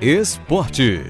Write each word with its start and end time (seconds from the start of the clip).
Esporte. 0.00 1.02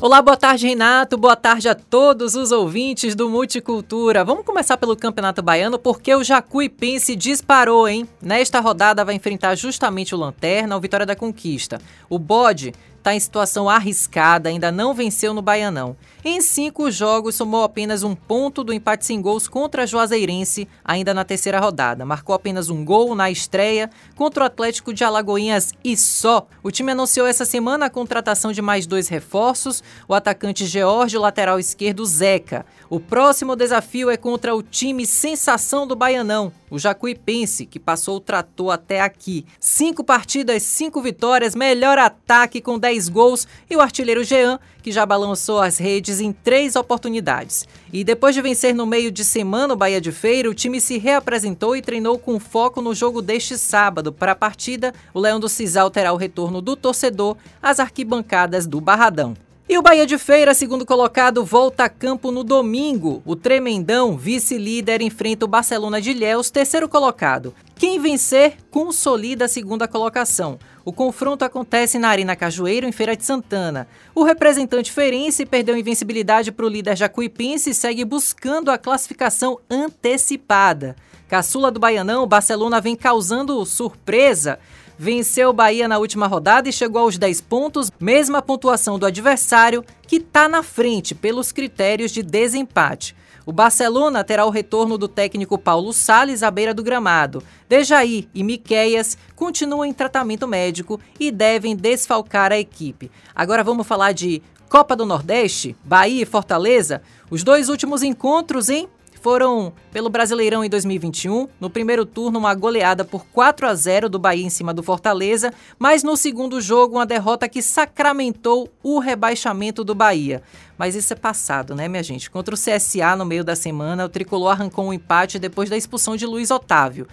Olá, 0.00 0.22
boa 0.22 0.36
tarde, 0.36 0.68
Renato. 0.68 1.16
Boa 1.16 1.34
tarde 1.34 1.68
a 1.68 1.74
todos 1.74 2.36
os 2.36 2.52
ouvintes 2.52 3.16
do 3.16 3.28
Multicultura. 3.28 4.24
Vamos 4.24 4.44
começar 4.44 4.76
pelo 4.76 4.96
Campeonato 4.96 5.42
Baiano, 5.42 5.76
porque 5.76 6.14
o 6.14 6.22
Jacuipense 6.22 7.16
disparou, 7.16 7.88
hein? 7.88 8.08
Nesta 8.22 8.60
rodada 8.60 9.04
vai 9.04 9.16
enfrentar 9.16 9.56
justamente 9.56 10.14
o 10.14 10.18
Lanterna, 10.18 10.76
o 10.76 10.80
Vitória 10.80 11.04
da 11.04 11.16
Conquista. 11.16 11.80
O 12.08 12.16
Bode 12.16 12.72
está 13.02 13.12
em 13.12 13.20
situação 13.20 13.68
arriscada, 13.68 14.48
ainda 14.48 14.70
não 14.70 14.94
venceu 14.94 15.34
no 15.34 15.42
Baianão. 15.42 15.96
Em 16.24 16.40
cinco 16.40 16.88
jogos, 16.88 17.34
somou 17.34 17.64
apenas 17.64 18.04
um 18.04 18.14
ponto 18.14 18.62
do 18.62 18.72
empate 18.72 19.04
sem 19.04 19.20
gols 19.20 19.48
contra 19.48 19.82
a 19.82 19.86
Juazeirense, 19.86 20.68
ainda 20.84 21.12
na 21.12 21.24
terceira 21.24 21.58
rodada. 21.58 22.06
Marcou 22.06 22.32
apenas 22.32 22.70
um 22.70 22.84
gol 22.84 23.16
na 23.16 23.28
estreia 23.28 23.90
contra 24.14 24.44
o 24.44 24.46
Atlético 24.46 24.94
de 24.94 25.02
Alagoinhas 25.02 25.74
e 25.82 25.96
só. 25.96 26.46
O 26.62 26.70
time 26.70 26.92
anunciou 26.92 27.26
essa 27.26 27.44
semana 27.44 27.86
a 27.86 27.90
contratação 27.90 28.52
de 28.52 28.62
mais 28.62 28.86
dois 28.86 29.08
reforços, 29.08 29.82
o 30.06 30.14
atacante 30.14 30.64
George 30.64 31.18
o 31.18 31.20
lateral 31.20 31.58
esquerdo 31.58 32.06
Zeca. 32.06 32.64
O 32.88 33.00
próximo 33.00 33.56
desafio 33.56 34.10
é 34.10 34.16
contra 34.16 34.54
o 34.54 34.62
time 34.62 35.04
sensação 35.04 35.88
do 35.88 35.96
Baianão, 35.96 36.52
o 36.72 36.78
Jacuipense, 36.78 37.66
que 37.66 37.78
passou 37.78 38.16
o 38.16 38.20
trator 38.20 38.72
até 38.72 39.02
aqui. 39.02 39.44
Cinco 39.60 40.02
partidas, 40.02 40.62
cinco 40.62 41.02
vitórias, 41.02 41.54
melhor 41.54 41.98
ataque 41.98 42.62
com 42.62 42.78
10 42.78 43.10
gols 43.10 43.46
e 43.68 43.76
o 43.76 43.80
artilheiro 43.82 44.24
Jean, 44.24 44.58
que 44.82 44.90
já 44.90 45.04
balançou 45.04 45.60
as 45.60 45.76
redes 45.76 46.18
em 46.18 46.32
três 46.32 46.74
oportunidades. 46.74 47.68
E 47.92 48.02
depois 48.02 48.34
de 48.34 48.40
vencer 48.40 48.74
no 48.74 48.86
meio 48.86 49.12
de 49.12 49.22
semana 49.22 49.74
o 49.74 49.76
Bahia 49.76 50.00
de 50.00 50.10
Feira, 50.10 50.48
o 50.48 50.54
time 50.54 50.80
se 50.80 50.96
reapresentou 50.96 51.76
e 51.76 51.82
treinou 51.82 52.18
com 52.18 52.40
foco 52.40 52.80
no 52.80 52.94
jogo 52.94 53.20
deste 53.20 53.58
sábado. 53.58 54.10
Para 54.10 54.32
a 54.32 54.36
partida, 54.36 54.94
o 55.12 55.20
Leão 55.20 55.38
do 55.38 55.50
Cisal 55.50 55.90
terá 55.90 56.10
o 56.10 56.16
retorno 56.16 56.62
do 56.62 56.74
torcedor 56.74 57.36
às 57.60 57.80
arquibancadas 57.80 58.66
do 58.66 58.80
Barradão. 58.80 59.36
E 59.72 59.78
o 59.78 59.80
Bahia 59.80 60.04
de 60.04 60.18
Feira, 60.18 60.52
segundo 60.52 60.84
colocado, 60.84 61.42
volta 61.46 61.84
a 61.84 61.88
campo 61.88 62.30
no 62.30 62.44
domingo. 62.44 63.22
O 63.24 63.34
Tremendão, 63.34 64.18
vice-líder, 64.18 65.00
enfrenta 65.00 65.46
o 65.46 65.48
Barcelona 65.48 65.98
de 65.98 66.10
Ilhéus, 66.10 66.50
terceiro 66.50 66.86
colocado. 66.86 67.54
Quem 67.74 67.98
vencer, 67.98 68.58
consolida 68.70 69.46
a 69.46 69.48
segunda 69.48 69.88
colocação. 69.88 70.58
O 70.84 70.92
confronto 70.92 71.42
acontece 71.42 71.98
na 71.98 72.10
Arena 72.10 72.36
Cajueiro, 72.36 72.86
em 72.86 72.92
Feira 72.92 73.16
de 73.16 73.24
Santana. 73.24 73.88
O 74.14 74.22
representante 74.24 74.92
feirense 74.92 75.46
perdeu 75.46 75.74
invencibilidade 75.74 76.52
para 76.52 76.66
o 76.66 76.68
líder 76.68 76.94
jacuipense 76.94 77.70
e 77.70 77.74
segue 77.74 78.04
buscando 78.04 78.70
a 78.70 78.76
classificação 78.76 79.58
antecipada. 79.70 80.96
Caçula 81.30 81.70
do 81.70 81.80
Baianão, 81.80 82.26
Barcelona 82.26 82.78
vem 82.78 82.94
causando 82.94 83.64
surpresa 83.64 84.58
venceu 84.98 85.50
o 85.50 85.52
Bahia 85.52 85.88
na 85.88 85.98
última 85.98 86.26
rodada 86.26 86.68
e 86.68 86.72
chegou 86.72 87.02
aos 87.02 87.18
10 87.18 87.40
pontos, 87.42 87.90
mesma 87.98 88.42
pontuação 88.42 88.98
do 88.98 89.06
adversário, 89.06 89.84
que 90.06 90.16
está 90.16 90.48
na 90.48 90.62
frente 90.62 91.14
pelos 91.14 91.52
critérios 91.52 92.10
de 92.10 92.22
desempate. 92.22 93.16
O 93.44 93.52
Barcelona 93.52 94.22
terá 94.22 94.44
o 94.44 94.50
retorno 94.50 94.96
do 94.96 95.08
técnico 95.08 95.58
Paulo 95.58 95.92
Sales 95.92 96.42
à 96.42 96.50
beira 96.50 96.72
do 96.72 96.82
gramado. 96.82 97.42
Dejaí 97.68 98.28
e 98.32 98.44
Miqueias 98.44 99.18
continuam 99.34 99.84
em 99.84 99.92
tratamento 99.92 100.46
médico 100.46 101.00
e 101.18 101.30
devem 101.30 101.74
desfalcar 101.74 102.52
a 102.52 102.58
equipe. 102.58 103.10
Agora 103.34 103.64
vamos 103.64 103.86
falar 103.86 104.12
de 104.12 104.40
Copa 104.68 104.94
do 104.94 105.04
Nordeste, 105.04 105.76
Bahia 105.84 106.22
e 106.22 106.26
Fortaleza. 106.26 107.02
Os 107.30 107.42
dois 107.42 107.68
últimos 107.68 108.02
encontros, 108.02 108.68
hein? 108.68 108.88
Foram 109.22 109.72
pelo 109.92 110.10
Brasileirão 110.10 110.64
em 110.64 110.68
2021. 110.68 111.48
No 111.60 111.70
primeiro 111.70 112.04
turno, 112.04 112.40
uma 112.40 112.54
goleada 112.54 113.04
por 113.04 113.24
4 113.26 113.68
a 113.68 113.74
0 113.74 114.08
do 114.08 114.18
Bahia 114.18 114.44
em 114.44 114.50
cima 114.50 114.74
do 114.74 114.82
Fortaleza, 114.82 115.54
mas 115.78 116.02
no 116.02 116.16
segundo 116.16 116.60
jogo, 116.60 116.96
uma 116.96 117.06
derrota 117.06 117.48
que 117.48 117.62
sacramentou 117.62 118.68
o 118.82 118.98
rebaixamento 118.98 119.84
do 119.84 119.94
Bahia. 119.94 120.42
Mas 120.76 120.96
isso 120.96 121.12
é 121.12 121.16
passado, 121.16 121.74
né, 121.74 121.86
minha 121.86 122.02
gente? 122.02 122.28
Contra 122.28 122.52
o 122.52 122.58
CSA 122.58 123.14
no 123.16 123.24
meio 123.24 123.44
da 123.44 123.54
semana, 123.54 124.04
o 124.04 124.08
tricolor 124.08 124.50
arrancou 124.50 124.86
um 124.86 124.92
empate 124.92 125.38
depois 125.38 125.70
da 125.70 125.76
expulsão 125.76 126.16
de 126.16 126.26
Luiz 126.26 126.50
Otávio. 126.50 127.06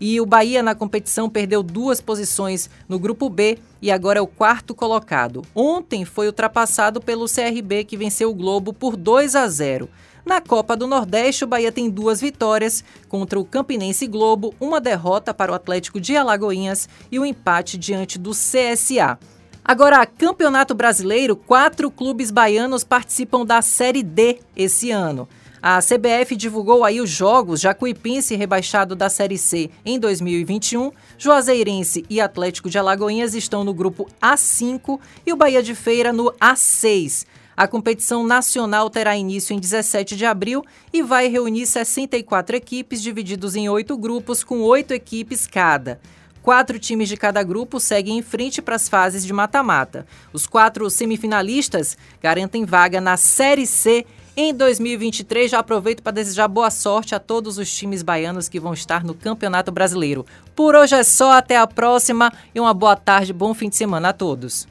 E 0.00 0.20
o 0.20 0.26
Bahia 0.26 0.64
na 0.64 0.74
competição 0.74 1.30
perdeu 1.30 1.62
duas 1.62 2.00
posições 2.00 2.68
no 2.88 2.98
grupo 2.98 3.30
B 3.30 3.56
e 3.80 3.88
agora 3.88 4.18
é 4.18 4.22
o 4.22 4.26
quarto 4.26 4.74
colocado. 4.74 5.42
Ontem 5.54 6.04
foi 6.04 6.26
ultrapassado 6.26 7.00
pelo 7.00 7.26
CRB 7.28 7.84
que 7.84 7.96
venceu 7.96 8.30
o 8.30 8.34
Globo 8.34 8.72
por 8.72 8.96
2 8.96 9.36
a 9.36 9.46
0. 9.46 9.88
Na 10.24 10.40
Copa 10.40 10.76
do 10.76 10.86
Nordeste, 10.86 11.42
o 11.42 11.48
Bahia 11.48 11.72
tem 11.72 11.90
duas 11.90 12.20
vitórias 12.20 12.84
contra 13.08 13.40
o 13.40 13.44
Campinense 13.44 14.06
Globo, 14.06 14.54
uma 14.60 14.80
derrota 14.80 15.34
para 15.34 15.50
o 15.50 15.54
Atlético 15.54 16.00
de 16.00 16.16
Alagoinhas 16.16 16.88
e 17.10 17.18
um 17.18 17.26
empate 17.26 17.76
diante 17.76 18.20
do 18.20 18.30
CSA. 18.30 19.18
Agora, 19.64 20.06
Campeonato 20.06 20.74
Brasileiro, 20.74 21.34
quatro 21.34 21.90
clubes 21.90 22.30
baianos 22.30 22.84
participam 22.84 23.44
da 23.44 23.60
Série 23.62 24.02
D 24.02 24.38
esse 24.56 24.92
ano. 24.92 25.28
A 25.60 25.78
CBF 25.80 26.34
divulgou 26.34 26.84
aí 26.84 27.00
os 27.00 27.08
jogos, 27.08 27.60
Jacuipense 27.60 28.34
rebaixado 28.34 28.96
da 28.96 29.08
Série 29.08 29.38
C 29.38 29.70
em 29.84 29.98
2021, 29.98 30.90
Juazeirense 31.16 32.04
e 32.10 32.20
Atlético 32.20 32.68
de 32.68 32.78
Alagoinhas 32.78 33.36
estão 33.36 33.62
no 33.62 33.72
grupo 33.72 34.08
A5 34.20 34.98
e 35.24 35.32
o 35.32 35.36
Bahia 35.36 35.62
de 35.62 35.76
Feira 35.76 36.12
no 36.12 36.32
A6. 36.32 37.26
A 37.56 37.68
competição 37.68 38.26
nacional 38.26 38.88
terá 38.88 39.16
início 39.16 39.54
em 39.54 39.58
17 39.58 40.16
de 40.16 40.24
abril 40.24 40.64
e 40.92 41.02
vai 41.02 41.28
reunir 41.28 41.66
64 41.66 42.56
equipes 42.56 43.02
divididos 43.02 43.54
em 43.54 43.68
oito 43.68 43.96
grupos 43.96 44.42
com 44.42 44.60
oito 44.62 44.92
equipes 44.92 45.46
cada. 45.46 46.00
Quatro 46.42 46.78
times 46.78 47.08
de 47.08 47.16
cada 47.16 47.42
grupo 47.42 47.78
seguem 47.78 48.18
em 48.18 48.22
frente 48.22 48.60
para 48.60 48.74
as 48.74 48.88
fases 48.88 49.24
de 49.24 49.32
mata-mata. 49.32 50.04
Os 50.32 50.44
quatro 50.46 50.90
semifinalistas 50.90 51.96
garantem 52.20 52.64
vaga 52.64 53.00
na 53.00 53.16
Série 53.16 53.66
C 53.66 54.04
em 54.36 54.52
2023. 54.52 55.50
Já 55.50 55.60
aproveito 55.60 56.02
para 56.02 56.12
desejar 56.12 56.48
boa 56.48 56.70
sorte 56.70 57.14
a 57.14 57.20
todos 57.20 57.58
os 57.58 57.72
times 57.72 58.02
baianos 58.02 58.48
que 58.48 58.58
vão 58.58 58.74
estar 58.74 59.04
no 59.04 59.14
Campeonato 59.14 59.70
Brasileiro. 59.70 60.26
Por 60.56 60.74
hoje 60.74 60.96
é 60.96 61.04
só, 61.04 61.32
até 61.32 61.56
a 61.56 61.66
próxima 61.66 62.32
e 62.52 62.58
uma 62.58 62.74
boa 62.74 62.96
tarde, 62.96 63.32
bom 63.32 63.54
fim 63.54 63.68
de 63.68 63.76
semana 63.76 64.08
a 64.08 64.12
todos. 64.12 64.66